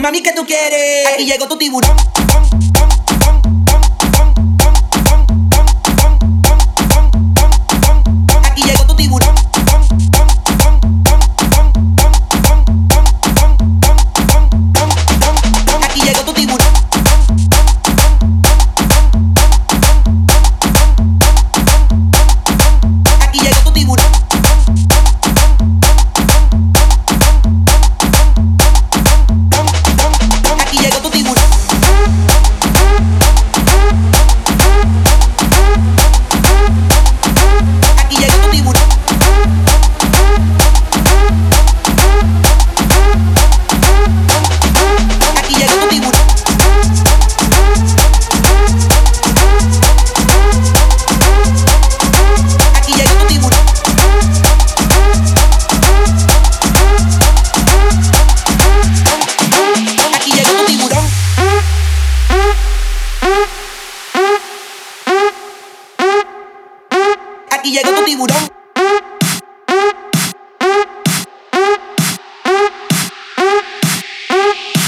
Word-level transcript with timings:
Mami, 0.00 0.22
que 0.22 0.32
tú 0.32 0.44
quieres? 0.44 1.06
Aquí 1.06 1.24
llegó 1.24 1.46
tu 1.46 1.56
tiburón. 1.56 1.89
tiburón. 68.20 68.52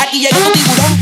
Aquí 0.00 0.18
llegó 0.18 0.38
tu 0.40 0.50
tiburón. 0.52 0.92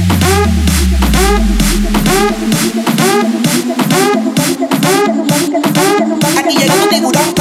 Aquí 6.36 6.56
llegó 6.58 6.74
tu 6.74 6.88
tiburón. 6.88 7.34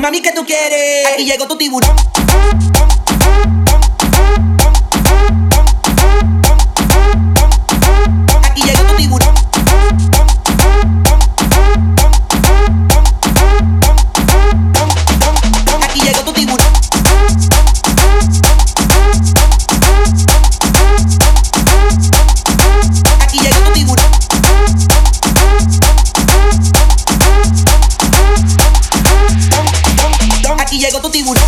Mami, 0.00 0.22
que 0.22 0.30
tú 0.32 0.46
quieres? 0.46 1.06
Aquí 1.12 1.24
llegó 1.24 1.48
tu 1.48 1.56
tiburón. 1.58 2.17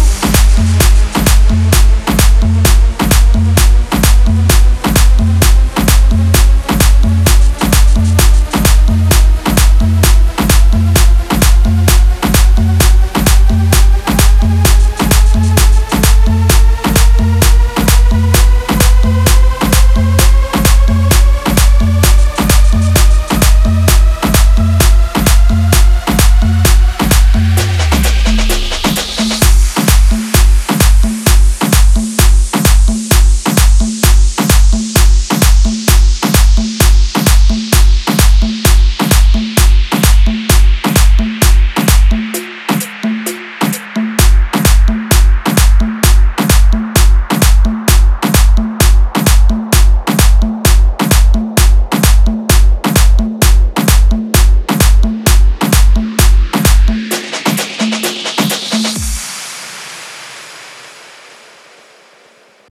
Thank 0.03 1.05
you. 1.05 1.10